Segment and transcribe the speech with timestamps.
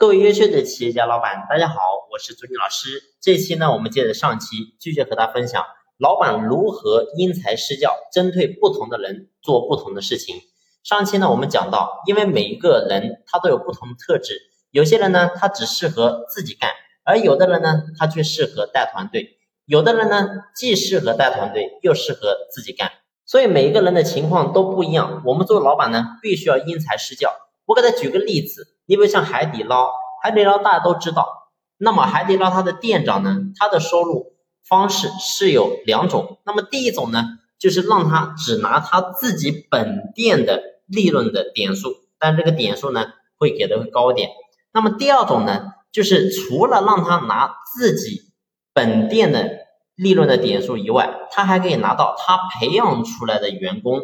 [0.00, 1.74] 各位优秀的企业家老板，大家好，
[2.10, 3.02] 我是朱军老师。
[3.20, 5.62] 这期呢，我们接着上期继续和大家分享，
[5.98, 10.36] 老板如何因材施教，针对不同的人做不同的事情。
[10.82, 14.40] 上期呢，我们讲到，因为每一个人他都有不同的特质，
[14.70, 16.70] 有些人呢，他只适合自己干，
[17.04, 19.36] 而有的人呢，他却适合带团队，
[19.66, 22.90] 有的人呢，既适合带团队，又适合自己干。
[23.26, 27.34] 所以每一个人的情况都不一样，我们做老板呢，必须要因材施教。
[27.70, 29.92] 我给他举个例子，你比如像海底捞，
[30.24, 34.32] 海底捞大家都知道，那么海底捞它的店长呢，他的收入
[34.68, 36.38] 方式是有两种。
[36.44, 37.24] 那么第一种呢，
[37.60, 43.06] 就是让他只拿他自己本店的利润的点数，但这个点数呢
[43.38, 44.30] 会给的会高点。
[44.72, 48.32] 那么第二种呢，就是除了让他拿自己
[48.74, 49.58] 本店的
[49.94, 54.00] 利润的点数以外，他还可以拿到他培养出来的员工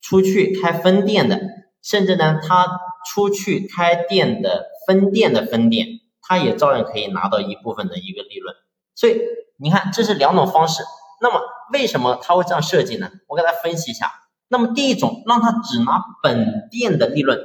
[0.00, 1.38] 出去开分店的，
[1.82, 2.80] 甚至呢他。
[3.10, 5.86] 出去开店的分店的分店，
[6.20, 8.54] 他也照样可以拿到一部分的一个利润。
[8.94, 9.18] 所以
[9.56, 10.82] 你看，这是两种方式。
[11.22, 11.40] 那么
[11.72, 13.10] 为什么他会这样设计呢？
[13.26, 14.12] 我给大家分析一下。
[14.48, 17.40] 那么第一种，让他只拿本店的利润，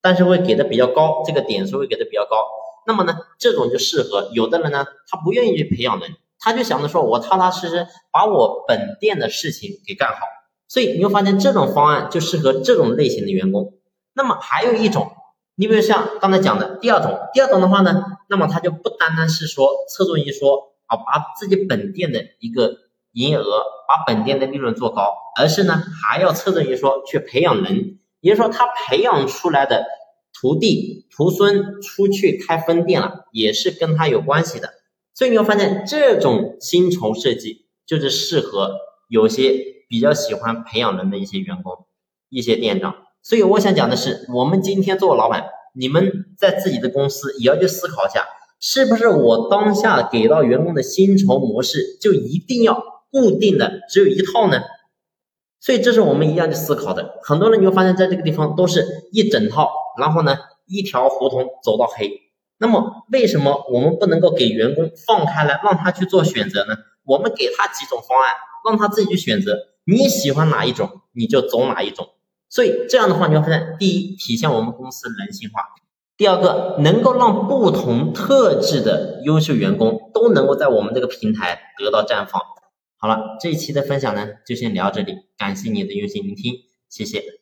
[0.00, 2.46] 但是会给的比较高，这个点数会给的比较高。
[2.86, 10.20] 那么呢，这种就适合有的人呢，他不愿意去培养人，他就想着说我踏踏实实把我本店的事情给干好。
[10.68, 13.74] 所以你会发现，这种方案就适合这种类型的员工。
[14.20, 15.12] 那么还有一种，
[15.54, 22.76] 你比如像刚才讲的第二种，第二种的话呢，那么它就不单单是说侧重于说啊，把自己本店的一个
[23.12, 29.86] 营业额，把本店的利润做高，而是呢还要侧重于说去培养人，也就是说他培养出来的
[30.38, 34.68] 徒弟徒孙出去开分店了，也是跟他有关系的。
[35.14, 38.76] 所以你会发现这种薪酬设计就是适合
[39.08, 39.54] 有些
[39.88, 41.86] 比较喜欢培养人的一些员工、
[42.28, 42.96] 一些店长。
[43.22, 48.26] 所以我想讲的是，我们今天做老板，你们在自己的公司也要去思考一下，
[48.58, 54.62] 是不是我当下给到员工的薪酬模式就一定要固定的只有一套呢？
[55.60, 57.18] 所以这是我们一样去思考的。
[57.22, 62.10] 很多人你会发现在这个地方都是一整套，然后呢一条胡同走到黑。
[62.56, 66.74] 那么为什么我们不能够给员工放开来，让他去做选择呢？
[67.04, 68.34] 我们给他几种方案，
[68.66, 72.08] 让他自己去选择，你喜欢哪一种你就走哪一种。
[72.50, 75.62] 所以这样的话，你会发现，第一，体现我们公司人性化；
[76.16, 82.42] 第二个，能够让不同特质的优秀员工都能够在我们这个平台得到绽放。
[82.98, 86.54] 好了，这一期的分享呢，就先聊到这里，感谢你的用心聆听，
[86.90, 87.39] 谢谢。